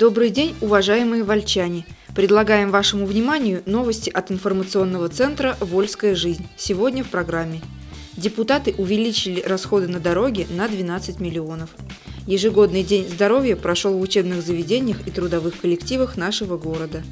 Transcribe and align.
Добрый 0.00 0.30
день, 0.30 0.56
уважаемые 0.62 1.24
вольчане! 1.24 1.84
Предлагаем 2.14 2.70
вашему 2.70 3.04
вниманию 3.04 3.62
новости 3.66 4.08
от 4.08 4.32
информационного 4.32 5.10
центра 5.10 5.58
«Вольская 5.60 6.14
жизнь». 6.14 6.48
Сегодня 6.56 7.04
в 7.04 7.10
программе. 7.10 7.60
Депутаты 8.16 8.74
увеличили 8.78 9.42
расходы 9.42 9.88
на 9.88 10.00
дороги 10.00 10.46
на 10.48 10.68
12 10.68 11.20
миллионов. 11.20 11.68
Ежегодный 12.26 12.82
день 12.82 13.10
здоровья 13.10 13.56
прошел 13.56 13.92
в 13.92 14.00
учебных 14.00 14.40
заведениях 14.40 15.06
и 15.06 15.10
трудовых 15.10 15.60
коллективах 15.60 16.16
нашего 16.16 16.56
города. 16.56 17.02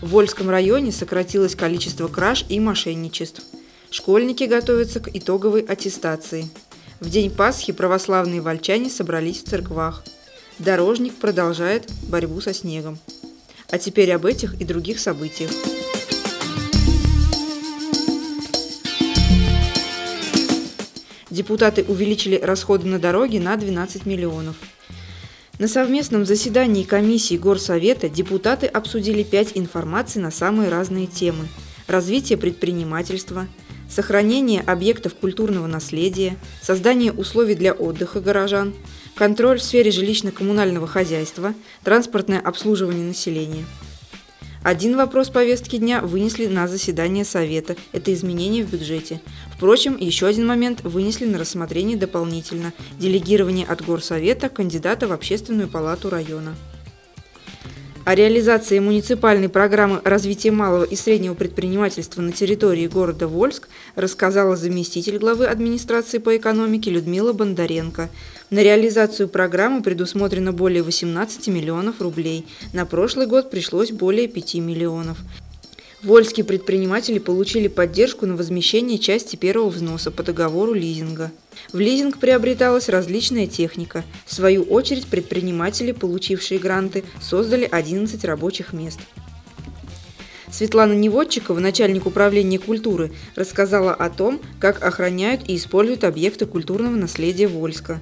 В 0.00 0.08
Вольском 0.08 0.50
районе 0.50 0.90
сократилось 0.90 1.54
количество 1.54 2.08
краж 2.08 2.44
и 2.48 2.58
мошенничеств. 2.58 3.44
Школьники 3.92 4.44
готовятся 4.44 4.98
к 4.98 5.08
итоговой 5.14 5.60
аттестации. 5.60 6.48
В 6.98 7.08
день 7.08 7.30
Пасхи 7.30 7.72
православные 7.72 8.40
вольчане 8.40 8.90
собрались 8.90 9.44
в 9.44 9.48
церквах. 9.48 10.02
Дорожник 10.58 11.14
продолжает 11.14 11.90
борьбу 12.08 12.40
со 12.40 12.52
снегом. 12.52 12.98
А 13.70 13.78
теперь 13.78 14.12
об 14.12 14.26
этих 14.26 14.60
и 14.60 14.64
других 14.64 15.00
событиях. 15.00 15.50
Депутаты 21.30 21.82
увеличили 21.88 22.36
расходы 22.36 22.86
на 22.86 22.98
дороги 22.98 23.38
на 23.38 23.56
12 23.56 24.04
миллионов. 24.04 24.56
На 25.58 25.66
совместном 25.66 26.26
заседании 26.26 26.82
комиссии 26.82 27.36
Горсовета 27.36 28.10
депутаты 28.10 28.66
обсудили 28.66 29.22
пять 29.22 29.52
информаций 29.54 30.20
на 30.20 30.30
самые 30.30 30.68
разные 30.68 31.06
темы. 31.06 31.48
Развитие 31.92 32.38
предпринимательства, 32.38 33.48
сохранение 33.86 34.62
объектов 34.62 35.12
культурного 35.12 35.66
наследия, 35.66 36.38
создание 36.62 37.12
условий 37.12 37.54
для 37.54 37.74
отдыха 37.74 38.22
горожан, 38.22 38.72
контроль 39.14 39.58
в 39.58 39.62
сфере 39.62 39.90
жилищно-коммунального 39.90 40.86
хозяйства, 40.86 41.52
транспортное 41.84 42.40
обслуживание 42.40 43.04
населения. 43.04 43.66
Один 44.62 44.96
вопрос 44.96 45.28
повестки 45.28 45.76
дня 45.76 46.00
вынесли 46.00 46.46
на 46.46 46.66
заседание 46.66 47.26
Совета– 47.26 47.76
это 47.92 48.14
изменения 48.14 48.64
в 48.64 48.70
бюджете. 48.70 49.20
Впрочем, 49.54 49.98
еще 49.98 50.26
один 50.26 50.46
момент 50.46 50.80
вынесли 50.80 51.26
на 51.26 51.36
рассмотрение 51.36 51.98
дополнительно– 51.98 52.72
делегирование 52.98 53.66
от 53.66 53.84
Горсовета 53.84 54.48
кандидата 54.48 55.06
в 55.06 55.12
Общественную 55.12 55.68
палату 55.68 56.08
района. 56.08 56.54
О 58.04 58.16
реализации 58.16 58.80
муниципальной 58.80 59.48
программы 59.48 60.00
развития 60.02 60.50
малого 60.50 60.82
и 60.82 60.96
среднего 60.96 61.34
предпринимательства 61.34 62.20
на 62.20 62.32
территории 62.32 62.88
города 62.88 63.28
Вольск 63.28 63.68
рассказала 63.94 64.56
заместитель 64.56 65.18
главы 65.18 65.46
администрации 65.46 66.18
по 66.18 66.36
экономике 66.36 66.90
Людмила 66.90 67.32
Бондаренко. 67.32 68.10
На 68.50 68.58
реализацию 68.58 69.28
программы 69.28 69.82
предусмотрено 69.82 70.52
более 70.52 70.82
18 70.82 71.46
миллионов 71.46 72.00
рублей. 72.00 72.44
На 72.72 72.86
прошлый 72.86 73.28
год 73.28 73.52
пришлось 73.52 73.92
более 73.92 74.26
5 74.26 74.56
миллионов. 74.56 75.18
Вольские 76.02 76.44
предприниматели 76.44 77.20
получили 77.20 77.68
поддержку 77.68 78.26
на 78.26 78.34
возмещение 78.34 78.98
части 78.98 79.36
первого 79.36 79.68
взноса 79.68 80.10
по 80.10 80.24
договору 80.24 80.72
лизинга. 80.72 81.30
В 81.72 81.78
лизинг 81.78 82.18
приобреталась 82.18 82.88
различная 82.88 83.46
техника. 83.46 84.02
В 84.26 84.34
свою 84.34 84.64
очередь 84.64 85.06
предприниматели, 85.06 85.92
получившие 85.92 86.58
гранты, 86.58 87.04
создали 87.20 87.68
11 87.70 88.24
рабочих 88.24 88.72
мест. 88.72 88.98
Светлана 90.50 90.92
Неводчикова, 90.92 91.60
начальник 91.60 92.04
управления 92.04 92.58
культуры, 92.58 93.12
рассказала 93.36 93.94
о 93.94 94.10
том, 94.10 94.40
как 94.58 94.82
охраняют 94.82 95.48
и 95.48 95.54
используют 95.54 96.02
объекты 96.02 96.46
культурного 96.46 96.96
наследия 96.96 97.46
Вольска. 97.46 98.00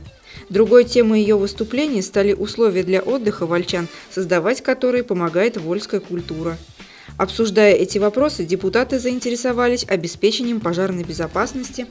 Другой 0.48 0.84
темой 0.84 1.20
ее 1.20 1.36
выступления 1.36 2.02
стали 2.02 2.32
условия 2.32 2.82
для 2.82 3.02
отдыха 3.02 3.44
вольчан, 3.44 3.88
создавать 4.10 4.62
которые 4.62 5.04
помогает 5.04 5.58
вольская 5.58 6.00
культура. 6.00 6.56
Обсуждая 7.20 7.74
эти 7.74 7.98
вопросы, 7.98 8.46
депутаты 8.46 8.98
заинтересовались 8.98 9.84
обеспечением 9.86 10.58
пожарной 10.58 11.04
безопасности 11.04 11.86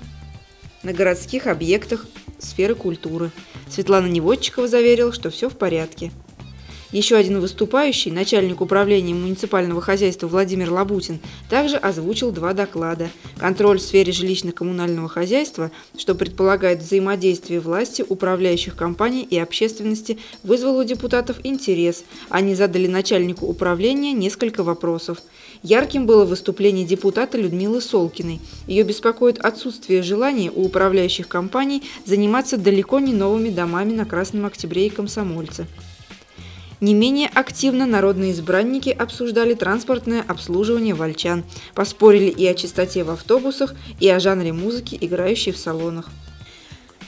на 0.82 0.92
городских 0.92 1.46
объектах 1.46 2.08
сферы 2.40 2.74
культуры. 2.74 3.30
Светлана 3.70 4.08
Неводчикова 4.08 4.68
заверила, 4.68 5.14
что 5.14 5.30
все 5.30 5.48
в 5.48 5.56
порядке. 5.56 6.12
Еще 6.92 7.18
один 7.18 7.40
выступающий, 7.40 8.10
начальник 8.10 8.62
управления 8.62 9.14
муниципального 9.14 9.80
хозяйства 9.80 10.26
Владимир 10.26 10.72
Лабутин, 10.72 11.20
также 11.48 11.78
озвучил 11.78 12.32
два 12.32 12.54
доклада. 12.54 13.12
Контроль 13.38 13.78
в 13.78 13.84
сфере 13.84 14.12
жилищно-коммунального 14.12 15.08
хозяйства, 15.08 15.70
что 15.96 16.16
предполагает 16.16 16.80
взаимодействие 16.82 17.60
власти, 17.60 18.04
управляющих 18.08 18.76
компаний 18.76 19.22
и 19.22 19.38
общественности, 19.38 20.18
вызвал 20.42 20.80
у 20.80 20.84
депутатов 20.84 21.38
интерес. 21.44 22.06
Они 22.30 22.56
задали 22.56 22.88
начальнику 22.88 23.46
управления 23.46 24.14
несколько 24.14 24.64
вопросов. 24.64 25.20
Ярким 25.62 26.08
было 26.08 26.26
выступление 26.26 26.88
депутата 26.88 27.38
Людмилы 27.38 27.82
Солкиной. 27.82 28.40
Ее 28.66 28.82
беспокоит 28.84 29.38
отсутствие 29.38 30.02
желания 30.02 30.50
у 30.50 30.64
управляющих 30.64 31.28
компаний 31.28 31.84
заниматься 32.08 32.58
далеко 32.58 33.00
не 33.00 33.14
новыми 33.14 33.50
домами 33.50 33.94
на 33.94 34.06
Красном 34.06 34.48
Октябре 34.48 34.88
и 34.88 34.90
Комсомольце. 34.90 35.68
Не 36.82 36.94
менее 36.94 37.28
активно 37.28 37.86
народные 37.86 38.32
избранники 38.32 38.90
обсуждали 38.90 39.54
транспортное 39.54 40.24
обслуживание 40.26 40.94
вольчан, 40.94 41.44
поспорили 41.76 42.30
и 42.30 42.48
о 42.48 42.54
чистоте 42.54 43.04
в 43.04 43.12
автобусах, 43.12 43.76
и 44.00 44.08
о 44.08 44.20
жанре 44.20 44.54
музыки, 44.54 44.98
играющей 45.00 45.52
в 45.52 45.58
салонах. 45.58 46.10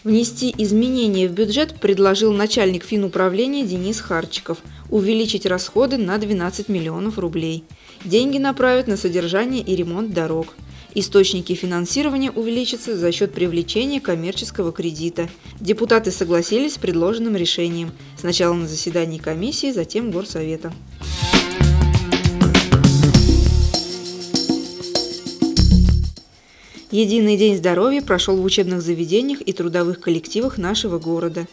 Внести 0.03 0.53
изменения 0.57 1.27
в 1.27 1.31
бюджет 1.31 1.79
предложил 1.79 2.33
начальник 2.33 2.83
финуправления 2.83 3.63
Денис 3.63 4.01
Харчиков– 4.01 4.57
увеличить 4.89 5.45
расходы 5.45 5.97
на 5.97 6.17
12 6.17 6.67
миллионов 6.67 7.17
рублей. 7.17 7.63
Деньги 8.03 8.39
направят 8.39 8.87
на 8.87 8.97
содержание 8.97 9.61
и 9.61 9.75
ремонт 9.75 10.13
дорог– 10.13 10.55
Источники 10.93 11.53
финансирования 11.53 12.31
увеличатся 12.31 12.97
за 12.97 13.13
счет 13.13 13.33
привлечения 13.33 14.01
коммерческого 14.01 14.73
кредита. 14.73 15.29
Депутаты 15.59 16.11
согласились 16.11 16.73
с 16.73 16.77
предложенным 16.77 17.35
решением. 17.37 17.91
Сначала 18.17 18.53
на 18.53 18.67
заседании 18.67 19.17
комиссии, 19.17 19.71
затем 19.71 20.11
Горсовета. 20.11 20.73
Единый 26.91 27.37
день 27.37 27.55
здоровья 27.55 28.01
прошел 28.01 28.35
в 28.35 28.43
учебных 28.43 28.81
заведениях 28.81 29.39
и 29.39 29.53
трудовых 29.53 30.01
коллективах 30.01 30.57
нашего 30.57 30.99
города. 30.99 31.47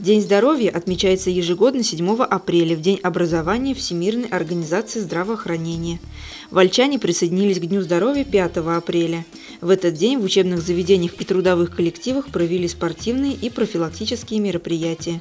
День 0.00 0.22
здоровья 0.22 0.70
отмечается 0.70 1.30
ежегодно 1.30 1.84
7 1.84 2.16
апреля, 2.24 2.76
в 2.76 2.80
День 2.80 2.98
образования 3.00 3.74
Всемирной 3.74 4.26
организации 4.26 4.98
здравоохранения. 4.98 6.00
Вольчане 6.50 6.98
присоединились 6.98 7.60
к 7.60 7.66
Дню 7.66 7.80
здоровья 7.80 8.24
5 8.24 8.56
апреля. 8.56 9.24
В 9.60 9.70
этот 9.70 9.94
день 9.94 10.18
в 10.18 10.24
учебных 10.24 10.62
заведениях 10.62 11.12
и 11.20 11.24
трудовых 11.24 11.76
коллективах 11.76 12.26
провели 12.26 12.66
спортивные 12.66 13.34
и 13.34 13.50
профилактические 13.50 14.40
мероприятия. 14.40 15.20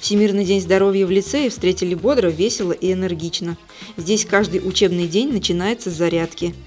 Всемирный 0.00 0.46
день 0.46 0.62
здоровья 0.62 1.04
в 1.04 1.10
лицее 1.10 1.50
встретили 1.50 1.94
бодро, 1.94 2.28
весело 2.28 2.72
и 2.72 2.90
энергично. 2.90 3.58
Здесь 3.98 4.24
каждый 4.24 4.66
учебный 4.66 5.06
день 5.06 5.32
начинается 5.32 5.90
с 5.90 5.94
зарядки– 5.94 6.54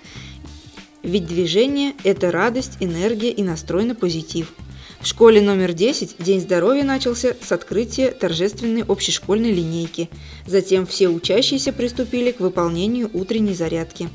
ведь 1.04 1.26
движение– 1.26 1.96
это 2.04 2.32
радость, 2.32 2.78
энергия 2.80 3.32
и 3.32 3.42
настрой 3.42 3.86
на 3.86 3.96
позитив. 3.96 4.54
В 5.02 5.08
школе 5.08 5.42
номер 5.42 5.74
10 5.74 6.18
День 6.20 6.42
здоровья 6.42 6.84
начался 6.84 7.34
с 7.42 7.52
открытия 7.52 8.12
торжественной 8.12 8.84
общешкольной 8.84 9.52
линейки. 9.52 10.12
Затем 10.46 10.86
все 10.86 11.10
учащиеся 11.10 11.74
приступили 11.74 12.32
к 12.32 12.40
выполнению 12.40 13.10
утренней 13.12 13.56
зарядки. 13.56 14.10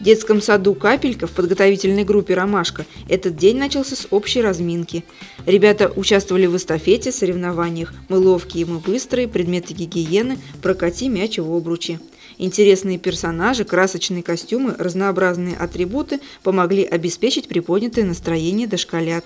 В 0.00 0.04
детском 0.04 0.42
саду 0.42 0.74
«Капелька» 0.74 1.28
в 1.28 1.30
подготовительной 1.30 2.02
группе 2.02 2.34
«Ромашка» 2.34 2.86
этот 3.08 3.36
день 3.36 3.56
начался 3.56 3.94
с 3.94 4.08
общей 4.10 4.42
разминки. 4.42 5.04
Ребята 5.46 5.92
участвовали 5.94 6.46
в 6.46 6.56
эстафете, 6.56 7.12
соревнованиях 7.12 7.94
«Мы 8.08 8.18
ловкие, 8.18 8.66
мы 8.66 8.80
быстрые», 8.80 9.28
«Предметы 9.28 9.74
гигиены», 9.74 10.38
«Прокати 10.60 11.08
мяч 11.08 11.38
в 11.38 11.52
обруче». 11.52 12.00
Интересные 12.38 12.98
персонажи, 12.98 13.64
красочные 13.64 14.22
костюмы, 14.22 14.74
разнообразные 14.78 15.56
атрибуты 15.56 16.20
помогли 16.42 16.84
обеспечить 16.84 17.48
приподнятое 17.48 18.04
настроение 18.04 18.66
дошколят. 18.66 19.24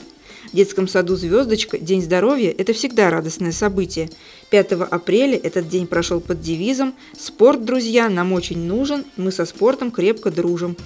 В 0.53 0.57
детском 0.57 0.89
саду 0.89 1.17
«Звездочка» 1.17 1.77
День 1.79 2.03
здоровья– 2.03 2.55
это 2.59 2.73
всегда 2.73 3.11
радостное 3.11 3.53
событие. 3.53 4.11
5 4.51 4.73
апреля 4.73 5.37
этот 5.37 5.69
день 5.69 5.87
прошел 5.87 6.21
под 6.21 6.41
девизом 6.41 6.95
«Спорт, 7.19 7.65
друзья, 7.65 8.09
нам 8.09 8.33
очень 8.33 8.59
нужен, 8.59 9.05
мы 9.17 9.33
со 9.33 9.45
спортом 9.45 9.91
крепко 9.91 10.31
дружим». 10.31 10.77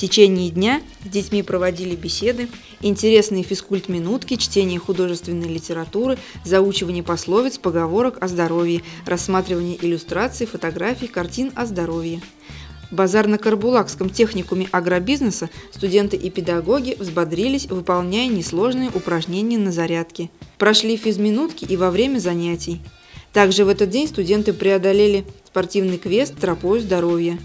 В 0.00 0.02
течение 0.02 0.48
дня 0.48 0.80
с 1.04 1.10
детьми 1.10 1.42
проводили 1.42 1.94
беседы, 1.94 2.48
интересные 2.80 3.42
физкульт-минутки, 3.42 4.36
чтение 4.36 4.78
художественной 4.78 5.46
литературы, 5.46 6.16
заучивание 6.42 7.02
пословиц, 7.02 7.58
поговорок 7.58 8.16
о 8.22 8.26
здоровье, 8.26 8.80
рассматривание 9.04 9.76
иллюстраций, 9.76 10.46
фотографий, 10.46 11.06
картин 11.06 11.52
о 11.54 11.66
здоровье. 11.66 12.22
В 12.90 12.94
базарно-карбулакском 12.94 14.08
техникуме 14.08 14.68
агробизнеса 14.72 15.50
студенты 15.70 16.16
и 16.16 16.30
педагоги 16.30 16.96
взбодрились, 16.98 17.66
выполняя 17.66 18.28
несложные 18.28 18.88
упражнения 18.88 19.58
на 19.58 19.70
зарядке. 19.70 20.30
Прошли 20.56 20.96
физминутки 20.96 21.66
и 21.66 21.76
во 21.76 21.90
время 21.90 22.20
занятий. 22.20 22.80
Также 23.34 23.66
в 23.66 23.68
этот 23.68 23.90
день 23.90 24.08
студенты 24.08 24.54
преодолели 24.54 25.26
спортивный 25.44 25.98
квест 25.98 26.34
«Тропою 26.40 26.80
здоровья». 26.80 27.38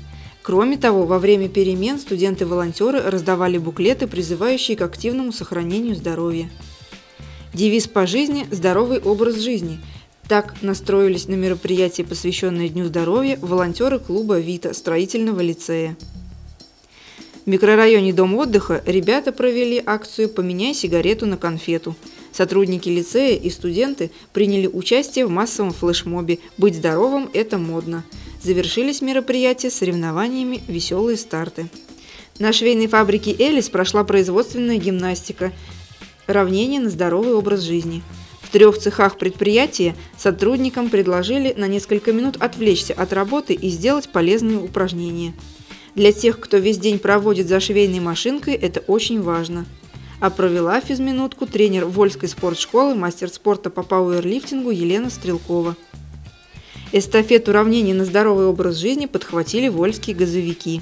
Кроме 0.45 0.77
того, 0.77 1.07
во 1.07 1.17
время 1.17 1.49
перемен 1.49 1.97
студенты-волонтеры 1.97 3.01
раздавали 3.01 3.57
буклеты, 3.57 4.05
призывающие 4.05 4.77
к 4.77 4.81
активному 4.81 5.31
сохранению 5.31 5.95
здоровья. 5.95 6.51
Девиз 7.55 7.87
по 7.87 8.05
жизни– 8.05 8.45
здоровый 8.51 8.99
образ 8.99 9.37
жизни. 9.37 9.79
Так 10.27 10.61
настроились 10.61 11.27
на 11.27 11.33
мероприятие, 11.33 12.05
посвященное 12.05 12.69
Дню 12.69 12.85
здоровья, 12.85 13.39
волонтеры 13.41 13.97
клуба 13.97 14.37
«Вита» 14.37 14.75
строительного 14.75 15.41
лицея. 15.41 15.97
В 17.43 17.49
микрорайоне 17.49 18.13
Дом 18.13 18.35
отдыха 18.35 18.83
ребята 18.85 19.31
провели 19.31 19.81
акцию 19.83 20.29
«Поменяй 20.29 20.75
сигарету 20.75 21.25
на 21.25 21.37
конфету». 21.37 21.95
Сотрудники 22.31 22.87
лицея 22.89 23.35
и 23.35 23.49
студенты 23.49 24.11
приняли 24.31 24.67
участие 24.67 25.25
в 25.25 25.31
массовом 25.31 25.71
флешмобе 25.71 26.37
«Быть 26.59 26.75
здоровым– 26.75 27.31
это 27.33 27.57
модно». 27.57 28.03
Завершились 28.45 29.01
мероприятия 29.01 29.71
соревнованиями 29.71 30.61
«Веселые 30.67 31.17
старты». 31.17 31.67
На 32.37 32.53
швейной 32.53 32.85
фабрике 32.85 33.35
«Элис» 33.37 33.69
прошла 33.69 34.03
производственная 34.03 34.77
гимнастика, 34.77 35.51
равнение 36.27 36.79
на 36.79 36.91
здоровый 36.91 37.33
образ 37.33 37.61
жизни. 37.61 38.03
В 38.43 38.51
трех 38.51 38.77
цехах 38.77 39.17
предприятия 39.17 39.95
сотрудникам 40.15 40.91
предложили 40.91 41.55
на 41.57 41.67
несколько 41.67 42.13
минут 42.13 42.37
отвлечься 42.39 42.93
от 42.93 43.13
работы 43.13 43.55
и 43.55 43.69
сделать 43.69 44.09
полезные 44.09 44.59
упражнения– 44.59 45.33
для 45.95 46.11
тех, 46.11 46.41
кто 46.41 46.57
весь 46.57 46.77
день 46.77 46.99
проводит 46.99 47.47
за 47.47 47.61
швейной 47.61 48.01
машинкой, 48.01 48.55
это 48.55 48.81
очень 48.81 49.21
важно. 49.21 49.65
А 50.19 50.29
провела 50.29 50.81
физминутку 50.81 51.45
тренер 51.45 51.85
Вольской 51.85 52.27
спортшколы, 52.27 52.95
мастер 52.95 53.29
спорта 53.29 53.69
по 53.69 53.81
пауэрлифтингу 53.81 54.71
Елена 54.71 55.09
Стрелкова. 55.09 55.77
Эстафету 56.97 57.51
уравнений 57.51 57.91
на 57.91 58.05
здоровый 58.05 58.45
образ 58.45 58.77
жизни 58.77 59.05
подхватили 59.05 59.67
вольские 59.67 60.15
газовики. 60.15 60.79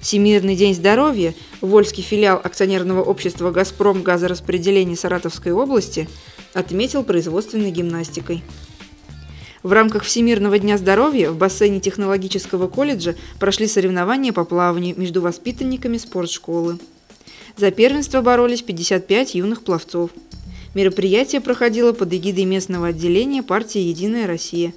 Всемирный 0.00 0.54
день 0.54 0.74
здоровья, 0.74 1.34
Вольский 1.62 2.02
филиал 2.02 2.38
акционерного 2.44 3.02
общества 3.02 3.50
«Газпром» 3.50 4.02
газораспределения 4.02 4.96
Саратовской 4.96 5.52
области 5.52 6.10
отметил 6.52 7.04
производственной 7.04 7.70
гимнастикой. 7.70 8.42
В 9.62 9.72
рамках 9.72 10.04
Всемирного 10.04 10.58
дня 10.58 10.76
здоровья 10.76 11.30
в 11.30 11.38
бассейне 11.38 11.80
технологического 11.80 12.68
колледжа 12.68 13.14
прошли 13.40 13.66
соревнования 13.66 14.34
по 14.34 14.44
плаванию 14.44 14.94
между 14.98 15.22
воспитанниками 15.22 15.96
спортшколы. 15.96 16.78
За 17.56 17.70
первенство 17.70 18.20
боролись 18.20 18.60
55 18.60 19.34
юных 19.36 19.64
пловцов. 19.64 20.10
Мероприятие 20.74 21.40
проходило 21.40 21.94
под 21.94 22.12
эгидой 22.12 22.44
местного 22.44 22.88
отделения 22.88 23.42
партии 23.42 23.80
«Единая 23.80 24.26
Россия». 24.26 24.74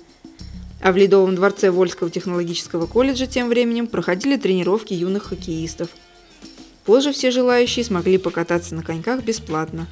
А 0.81 0.91
в 0.91 0.97
Ледовом 0.97 1.35
дворце 1.35 1.71
Вольского 1.71 2.09
технологического 2.09 2.85
колледжа 2.85 3.27
тем 3.27 3.49
временем 3.49 3.87
проходили 3.87 4.37
тренировки 4.37 4.93
юных 4.93 5.23
хоккеистов. 5.23 5.89
Позже 6.85 7.11
все 7.11 7.31
желающие 7.31 7.83
смогли 7.83 8.17
покататься 8.17 8.75
на 8.75 8.81
коньках 8.81 9.23
бесплатно. 9.23 9.87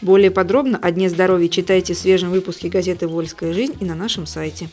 Более 0.00 0.30
подробно 0.30 0.78
о 0.80 0.90
Дне 0.90 1.10
здоровья 1.10 1.48
читайте 1.48 1.92
в 1.92 1.98
свежем 1.98 2.30
выпуске 2.30 2.70
газеты 2.70 3.06
«Вольская 3.06 3.52
жизнь» 3.52 3.76
и 3.80 3.84
на 3.84 3.94
нашем 3.94 4.26
сайте. 4.26 4.70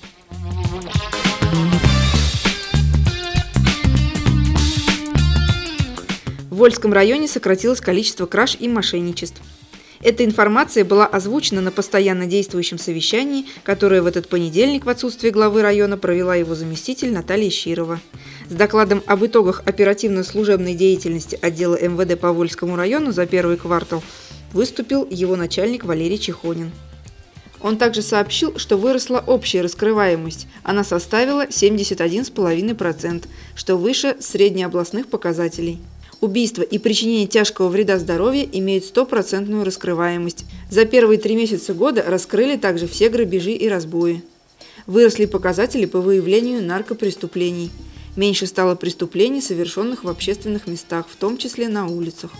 В 6.50 6.56
Вольском 6.56 6.94
районе 6.94 7.27
сократилось 7.27 7.81
количество 7.81 8.25
краж 8.25 8.57
и 8.59 8.68
мошенничеств. 8.69 9.41
Эта 10.07 10.24
информация 10.24 10.86
была 10.86 11.06
озвучена 11.06 11.59
на 11.59 11.69
постоянно 11.69 12.27
действующем 12.27 12.77
совещании, 12.77 13.45
которое 13.63 14.01
в 14.01 14.06
этот 14.06 14.30
понедельник 14.30 14.86
в 14.86 14.89
отсутствие 14.89 15.33
главы 15.33 15.62
района 15.62 15.98
провела 15.98 16.33
его 16.33 16.56
заместитель 16.56 17.12
Наталья 17.12 17.50
Щирова. 17.50 18.00
С 18.50 18.54
докладом 18.54 19.04
об 19.06 19.25
итогах 19.25 19.63
оперативно-служебной 19.65 20.75
деятельности 20.75 21.38
отдела 21.42 21.75
МВД 21.75 22.18
по 22.18 22.31
Вольскому 22.31 22.77
району 22.77 23.12
за 23.12 23.25
первый 23.25 23.57
квартал 23.57 24.01
выступил 24.54 25.06
его 25.09 25.36
начальник 25.36 25.83
Валерий 25.83 26.18
Чехонин. 26.18 26.71
Он 27.59 27.77
также 27.77 28.01
сообщил, 28.01 28.57
что 28.57 28.77
выросла 28.77 29.21
общая 29.27 29.59
раскрываемость. 29.59 30.48
Она 30.63 30.86
составила 30.86 31.48
71,5%, 31.48 33.25
что 33.56 33.75
выше 33.75 34.15
среднеобластных 34.21 35.09
показателей. 35.09 35.81
Убийство 36.19 36.63
и 36.63 36.79
причинение 36.79 37.27
тяжкого 37.27 37.69
вреда 37.69 37.99
здоровью 37.99 38.49
имеют 38.51 38.85
стопроцентную 38.85 39.63
раскрываемость. 39.63 40.45
За 40.71 40.85
первые 40.85 41.19
три 41.19 41.35
месяца 41.35 41.75
года 41.75 42.03
раскрыли 42.07 42.57
также 42.57 42.87
все 42.87 43.09
грабежи 43.09 43.51
и 43.51 43.69
разбои. 43.69 44.23
Выросли 44.87 45.25
показатели 45.25 45.85
по 45.85 46.01
выявлению 46.01 46.63
наркопреступлений. 46.63 47.69
Меньше 48.15 48.47
стало 48.47 48.73
преступлений, 48.73 49.41
совершенных 49.41 50.03
в 50.03 50.09
общественных 50.09 50.65
местах, 50.65 51.05
в 51.07 51.15
том 51.17 51.37
числе 51.37 51.67
на 51.67 51.85
улицах. 51.85 52.31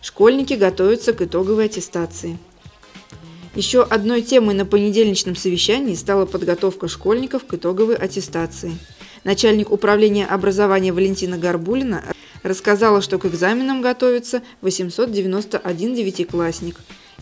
Школьники 0.00 0.54
готовятся 0.54 1.12
к 1.12 1.20
итоговой 1.20 1.66
аттестации. 1.66 2.38
Еще 3.54 3.82
одной 3.82 4.22
темой 4.22 4.54
на 4.54 4.64
понедельничном 4.64 5.36
совещании 5.36 5.94
стала 5.94 6.24
подготовка 6.24 6.88
школьников 6.88 7.44
к 7.44 7.52
итоговой 7.52 7.96
аттестации. 7.96 8.78
Начальник 9.24 9.70
управления 9.70 10.24
образования 10.24 10.90
Валентина 10.92 11.36
Горбулина 11.36 12.02
рассказала, 12.42 13.02
что 13.02 13.18
к 13.18 13.26
экзаменам 13.26 13.82
готовится 13.82 14.40
891 14.62 15.94
девятиклассник 15.94 16.76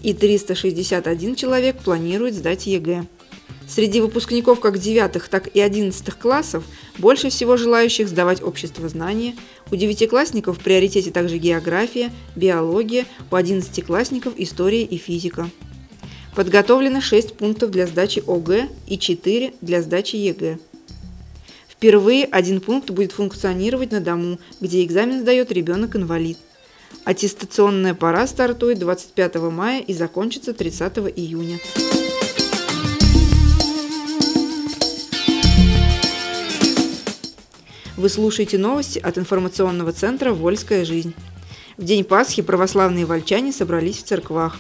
и 0.05 0.15
361 0.15 1.35
человек 1.35 1.79
планирует 1.79 2.35
сдать 2.35 2.69
ЕГЭ. 2.69 3.07
Среди 3.69 4.01
выпускников 4.01 4.61
как 4.61 4.79
9, 4.79 5.29
так 5.29 5.49
и 5.49 5.61
11 5.61 6.15
классов 6.15 6.65
больше 6.99 7.31
всего 7.31 7.57
желающих 7.57 8.09
сдавать 8.09 8.41
обществознание. 8.41 9.35
У 9.73 9.77
девятиклассников 9.77 10.59
в 10.59 10.63
приоритете 10.63 11.11
также 11.11 11.39
география, 11.39 12.13
биология, 12.37 13.05
у 13.33 13.35
одиннадцатиклассников 13.35 14.35
история 14.37 14.85
и 14.85 14.97
физика. 14.97 15.51
Подготовлено 16.41 17.03
6 17.03 17.35
пунктов 17.35 17.71
для 17.71 17.87
сдачи 17.87 18.23
ОГЭ 18.27 18.71
и 18.87 18.97
4 18.97 19.53
для 19.61 19.83
сдачи 19.83 20.17
ЕГЭ. 20.17 20.57
Впервые 21.69 22.25
один 22.25 22.63
пункт 22.63 22.89
будет 22.89 23.13
функционировать 23.13 23.93
на 23.93 24.01
дому, 24.01 24.39
где 24.59 24.83
экзамен 24.83 25.21
сдает 25.21 25.53
ребенок-инвалид. 25.53 26.39
Аттестационная 27.05 27.93
пора 27.93 28.27
стартует 28.27 28.79
25 28.79 29.35
мая 29.51 29.83
и 29.83 29.93
закончится 29.93 30.55
30 30.55 31.13
июня. 31.15 31.59
Вы 37.99 38.09
слушаете 38.09 38.57
новости 38.57 38.99
от 38.99 39.19
информационного 39.19 39.93
центра 39.93 40.33
«Вольская 40.33 40.87
жизнь». 40.87 41.13
В 41.77 41.85
день 41.85 42.03
Пасхи 42.03 42.41
православные 42.41 43.05
вольчане 43.05 43.53
собрались 43.53 43.99
в 43.99 44.05
церквах. 44.05 44.59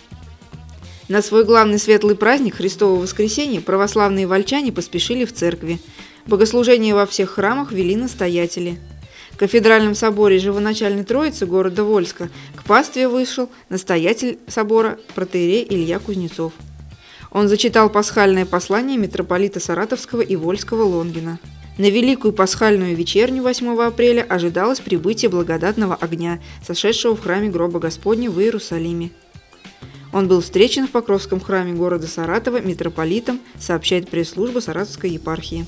На 1.11 1.23
свой 1.23 1.45
главный 1.45 1.81
светлый 1.81 2.15
праздник 2.15 2.55
Христово 2.55 3.01
воскресенье 3.01 3.61
православные 3.61 4.29
вольчане 4.29 4.71
поспешили 4.71 5.25
в 5.25 5.35
церкви. 5.35 5.81
Богослужение 6.25 6.95
во 6.95 7.05
всех 7.05 7.31
храмах 7.31 7.73
вели 7.73 7.97
настоятели. 7.97 8.79
В 9.33 9.37
кафедральном 9.37 9.97
соборе 9.97 10.39
Живоначальной 10.39 11.03
Троицы 11.03 11.47
города 11.47 11.83
Вольска 11.83 12.31
к 12.55 12.63
пастве 12.63 13.09
вышел 13.09 13.51
настоятель 13.69 14.39
собора 14.47 15.01
протеерей 15.17 15.67
Илья 15.69 15.99
Кузнецов. 15.99 16.53
Он 17.33 17.49
зачитал 17.49 17.91
пасхальное 17.91 18.47
послание 18.47 18.97
митрополита 18.97 19.59
Саратовского 19.59 20.21
и 20.21 20.37
Вольского 20.37 20.85
Лонгина. 20.85 21.41
На 21.77 21.91
Великую 21.91 22.33
Пасхальную 22.33 22.95
вечерню 22.95 23.43
8 23.43 23.83
апреля 23.83 24.23
ожидалось 24.23 24.79
прибытие 24.79 25.29
благодатного 25.29 25.97
огня, 25.97 26.39
сошедшего 26.65 27.17
в 27.17 27.23
храме 27.23 27.49
гроба 27.49 27.81
Господня 27.81 28.31
в 28.31 28.39
Иерусалиме. 28.41 29.11
Он 30.13 30.27
был 30.29 30.41
встречен 30.41 30.87
в 30.87 30.91
Покровском 30.91 31.41
храме 31.41 31.73
города 31.73 32.07
Саратова 32.07 32.61
митрополитом, 32.61 33.41
сообщает 33.59 34.09
пресс-служба 34.09 34.61
Саратовской 34.61 35.11
епархии. 35.11 35.67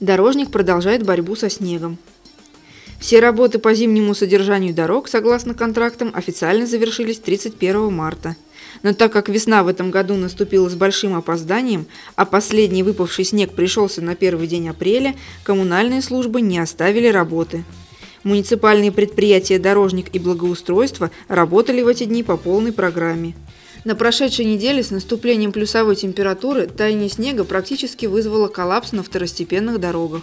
Дорожник 0.00 0.50
продолжает 0.50 1.04
борьбу 1.04 1.36
со 1.36 1.50
снегом. 1.50 1.98
Все 2.98 3.20
работы 3.20 3.58
по 3.58 3.74
зимнему 3.74 4.14
содержанию 4.14 4.74
дорог, 4.74 5.08
согласно 5.08 5.54
контрактам, 5.54 6.10
официально 6.14 6.66
завершились 6.66 7.18
31 7.18 7.92
марта– 7.92 8.36
но 8.82 8.92
так 8.94 9.12
как 9.12 9.28
весна 9.28 9.62
в 9.62 9.68
этом 9.68 9.90
году 9.90 10.14
наступила 10.14 10.68
с 10.68 10.74
большим 10.74 11.16
опозданием, 11.16 11.86
а 12.16 12.24
последний 12.24 12.82
выпавший 12.82 13.24
снег 13.24 13.52
пришелся 13.52 14.02
на 14.02 14.14
первый 14.14 14.46
день 14.46 14.68
апреля, 14.68 15.14
коммунальные 15.42 16.02
службы 16.02 16.40
не 16.40 16.58
оставили 16.58 17.08
работы. 17.08 17.64
Муниципальные 18.24 18.92
предприятия 18.92 19.58
«Дорожник» 19.58 20.14
и 20.14 20.18
«Благоустройство» 20.18 21.10
работали 21.28 21.82
в 21.82 21.88
эти 21.88 22.04
дни 22.04 22.22
по 22.22 22.36
полной 22.36 22.72
программе. 22.72 23.34
На 23.84 23.94
прошедшей 23.94 24.44
неделе 24.44 24.82
с 24.82 24.90
наступлением 24.90 25.52
плюсовой 25.52 25.94
температуры 25.94 26.66
таяние 26.66 27.08
снега 27.08 27.44
практически 27.44 28.06
вызвало 28.06 28.48
коллапс 28.48 28.92
на 28.92 29.02
второстепенных 29.02 29.78
дорогах. 29.78 30.22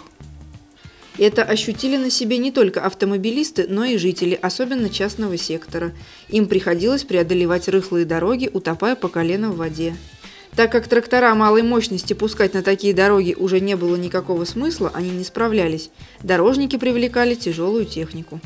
Это 1.18 1.42
ощутили 1.42 1.96
на 1.96 2.10
себе 2.10 2.36
не 2.36 2.52
только 2.52 2.82
автомобилисты, 2.84 3.66
но 3.68 3.84
и 3.84 3.96
жители, 3.96 4.38
особенно 4.40 4.90
частного 4.90 5.38
сектора. 5.38 5.92
Им 6.28 6.46
приходилось 6.46 7.04
преодолевать 7.04 7.68
рыхлые 7.68 8.04
дороги, 8.04 8.50
утопая 8.52 8.96
по 8.96 9.08
колено 9.08 9.50
в 9.50 9.56
воде. 9.56 9.96
Так 10.54 10.72
как 10.72 10.88
трактора 10.88 11.34
малой 11.34 11.62
мощности 11.62 12.12
пускать 12.12 12.54
на 12.54 12.62
такие 12.62 12.94
дороги 12.94 13.34
уже 13.38 13.60
не 13.60 13.76
было 13.76 13.96
никакого 13.96 14.44
смысла, 14.44 14.90
они 14.94 15.10
не 15.10 15.24
справлялись. 15.24 15.90
Дорожники 16.22 16.76
привлекали 16.76 17.34
тяжелую 17.34 17.84
технику. 17.84 18.40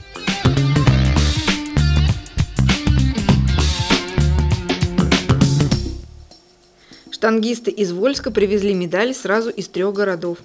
Штангисты 7.10 7.70
из 7.70 7.92
Вольска 7.92 8.30
привезли 8.30 8.72
медали 8.72 9.12
сразу 9.12 9.50
из 9.50 9.68
трех 9.68 9.92
городов. 9.92 10.38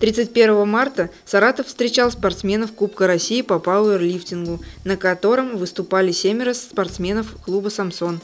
31 0.00 0.66
марта 0.66 1.10
Саратов 1.24 1.66
встречал 1.66 2.10
спортсменов 2.10 2.72
Кубка 2.72 3.06
России 3.06 3.42
по 3.42 3.58
пауэрлифтингу, 3.58 4.60
на 4.84 4.96
котором 4.96 5.56
выступали 5.56 6.12
семеро 6.12 6.54
спортсменов 6.54 7.36
клуба 7.44 7.68
«Самсон». 7.68 8.20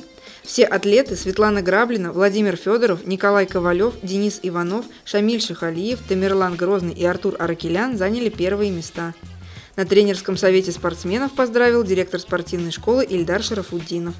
Все 0.51 0.65
атлеты 0.65 1.15
Светлана 1.15 1.63
Граблина, 1.63 2.11
Владимир 2.11 2.57
Федоров, 2.57 3.07
Николай 3.07 3.47
Ковалев, 3.47 3.95
Денис 4.03 4.41
Иванов, 4.43 4.85
Шамиль 5.05 5.41
Шахалиев, 5.41 6.01
Тамерлан 6.09 6.57
Грозный 6.57 6.93
и 6.93 7.05
Артур 7.05 7.37
Аракелян 7.39 7.97
заняли 7.97 8.31
первые 8.31 8.73
места. 8.73 9.15
На 9.77 9.85
тренерском 9.85 10.37
совете 10.37 10.73
спортсменов 10.73 11.37
поздравил 11.37 11.85
директор 11.85 12.19
спортивной 12.19 12.73
школы 12.73 13.05
Ильдар 13.05 13.45
Шарафуддинов. 13.45 14.17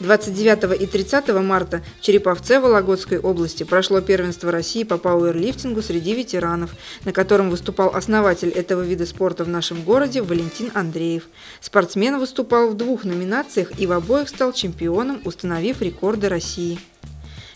29 0.00 0.80
и 0.80 0.86
30 0.86 1.28
марта 1.40 1.82
в 1.98 2.00
Череповце 2.00 2.58
Вологодской 2.58 3.18
области 3.18 3.62
прошло 3.62 4.00
первенство 4.00 4.50
России 4.50 4.82
по 4.82 4.98
пауэрлифтингу 4.98 5.82
среди 5.82 6.14
ветеранов, 6.14 6.70
на 7.04 7.12
котором 7.12 7.48
выступал 7.48 7.94
основатель 7.94 8.48
этого 8.48 8.82
вида 8.82 9.06
спорта 9.06 9.44
в 9.44 9.48
нашем 9.48 9.82
городе 9.82 10.20
Валентин 10.22 10.70
Андреев. 10.74 11.28
Спортсмен 11.60 12.18
выступал 12.18 12.70
в 12.70 12.76
двух 12.76 13.04
номинациях 13.04 13.78
и 13.78 13.86
в 13.86 13.92
обоих 13.92 14.28
стал 14.28 14.52
чемпионом, 14.52 15.20
установив 15.24 15.80
рекорды 15.80 16.28
России. 16.28 16.80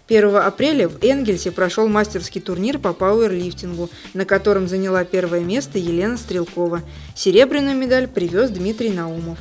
1 0.08 0.36
апреля 0.36 0.88
в 0.88 1.02
Энгельсе 1.02 1.50
прошел 1.50 1.86
мастерский 1.86 2.40
турнир 2.40 2.78
по 2.78 2.94
пауэрлифтингу, 2.94 3.90
на 4.14 4.24
котором 4.24 4.66
заняла 4.66 5.04
первое 5.04 5.40
место 5.40 5.78
Елена 5.78 6.16
Стрелкова. 6.16 6.82
Серебряную 7.14 7.76
медаль 7.76 8.08
привез 8.08 8.50
Дмитрий 8.50 8.90
Наумов. 8.90 9.38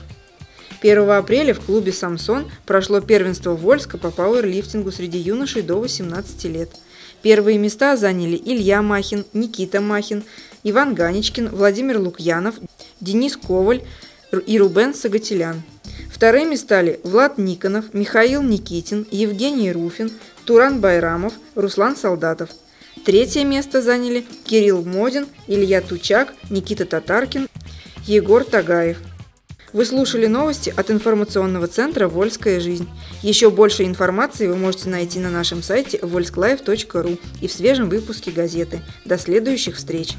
1 0.81 1.09
апреля 1.09 1.53
в 1.55 1.59
клубе 1.59 1.91
«Самсон» 1.91 2.51
прошло 2.65 3.01
первенство 3.01 3.51
Вольска 3.51 3.97
по 3.97 4.11
пауэрлифтингу 4.11 4.91
среди 4.91 5.17
юношей 5.17 5.63
до 5.63 5.79
18 5.79 6.43
лет. 6.45 6.69
Первые 7.23 7.57
места 7.57 7.97
заняли 7.97 8.35
Илья 8.35 8.83
Махин, 8.83 9.25
Никита 9.33 9.81
Махин, 9.81 10.23
Иван 10.63 10.93
Ганечкин, 10.93 11.49
Владимир 11.49 11.99
Лукьянов, 11.99 12.55
Денис 13.01 13.35
Коваль 13.35 13.81
и 14.45 14.59
Рубен 14.59 14.93
Сагателян. 14.93 15.63
Вторыми 16.11 16.55
стали 16.55 16.99
Влад 17.03 17.37
Никонов, 17.39 17.93
Михаил 17.93 18.43
Никитин, 18.43 19.07
Евгений 19.09 19.71
Руфин, 19.71 20.11
Туран 20.45 20.79
Байрамов, 20.79 21.33
Руслан 21.55 21.95
Солдатов. 21.95 22.49
Третье 23.03 23.43
место 23.45 23.81
заняли 23.81 24.25
Кирилл 24.43 24.83
Модин, 24.83 25.27
Илья 25.47 25.81
Тучак, 25.81 26.33
Никита 26.49 26.85
Татаркин, 26.85 27.47
Егор 28.05 28.43
Тагаев. 28.43 28.97
Вы 29.77 29.85
слушали 29.85 30.25
новости 30.25 30.73
от 30.75 30.89
информационного 30.89 31.67
центра 31.67 32.07
«Вольская 32.07 32.59
жизнь». 32.59 32.89
Еще 33.21 33.51
больше 33.51 33.83
информации 33.83 34.47
вы 34.47 34.55
можете 34.55 34.89
найти 34.89 35.19
на 35.19 35.29
нашем 35.29 35.61
сайте 35.61 35.99
volsklife.ru 35.99 37.19
и 37.41 37.47
в 37.47 37.51
свежем 37.51 37.87
выпуске 37.87 38.31
газеты. 38.31 38.81
До 39.05 39.19
следующих 39.19 39.75
встреч! 39.75 40.15